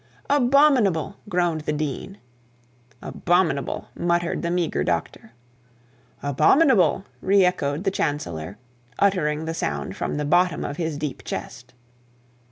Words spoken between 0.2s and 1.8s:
'Abominable,' groaned the